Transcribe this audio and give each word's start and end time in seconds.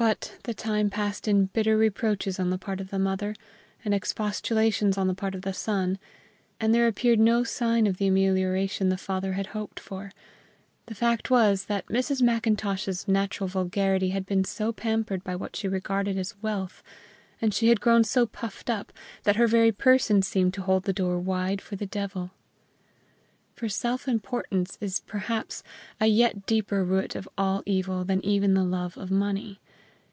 But 0.00 0.38
the 0.44 0.54
time 0.54 0.90
passed 0.90 1.26
in 1.26 1.46
bitter 1.46 1.76
reproaches 1.76 2.38
on 2.38 2.50
the 2.50 2.56
part 2.56 2.80
of 2.80 2.90
the 2.90 3.00
mother, 3.00 3.34
and 3.84 3.92
expostulations 3.92 4.96
on 4.96 5.08
the 5.08 5.14
part 5.14 5.34
of 5.34 5.42
the 5.42 5.52
son, 5.52 5.98
and 6.60 6.72
there 6.72 6.86
appeared 6.86 7.18
no 7.18 7.42
sign 7.42 7.84
of 7.84 7.96
the 7.96 8.06
amelioration 8.06 8.90
the 8.90 8.96
father 8.96 9.32
had 9.32 9.48
hoped 9.48 9.80
for. 9.80 10.12
The 10.86 10.94
fact 10.94 11.30
was 11.32 11.64
that 11.64 11.86
Mrs. 11.88 12.22
Macintosh's 12.22 13.08
natural 13.08 13.48
vulgarity 13.48 14.10
had 14.10 14.24
been 14.24 14.44
so 14.44 14.72
pampered 14.72 15.24
by 15.24 15.34
what 15.34 15.56
she 15.56 15.66
regarded 15.66 16.16
as 16.16 16.40
wealth, 16.40 16.80
and 17.42 17.52
she 17.52 17.66
had 17.68 17.80
grown 17.80 18.04
so 18.04 18.24
puffed 18.24 18.70
up, 18.70 18.92
that 19.24 19.34
her 19.34 19.48
very 19.48 19.72
person 19.72 20.22
seemed 20.22 20.54
to 20.54 20.62
hold 20.62 20.84
the 20.84 20.92
door 20.92 21.18
wide 21.18 21.60
for 21.60 21.74
the 21.74 21.86
devil. 21.86 22.30
For 23.56 23.68
self 23.68 24.06
importance 24.06 24.78
is 24.80 25.00
perhaps 25.00 25.64
a 26.00 26.06
yet 26.06 26.46
deeper 26.46 26.84
root 26.84 27.16
of 27.16 27.28
all 27.36 27.64
evil 27.66 28.04
than 28.04 28.24
even 28.24 28.54
the 28.54 28.62
love 28.62 28.96
of 28.96 29.10
money. 29.10 29.58